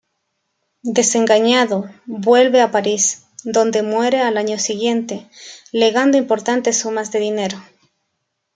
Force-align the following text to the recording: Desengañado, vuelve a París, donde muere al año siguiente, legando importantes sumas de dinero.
Desengañado, 0.97 1.91
vuelve 2.07 2.61
a 2.61 2.71
París, 2.71 3.27
donde 3.43 3.83
muere 3.83 4.21
al 4.21 4.37
año 4.39 4.57
siguiente, 4.57 5.29
legando 5.71 6.17
importantes 6.17 6.79
sumas 6.79 7.11
de 7.11 7.19
dinero. 7.19 7.61